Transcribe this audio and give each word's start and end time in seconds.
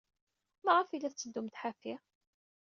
Maɣef 0.65 0.89
ay 0.89 0.99
la 1.01 1.09
tetteddumt 1.11 1.59
ḥafi? 1.61 1.93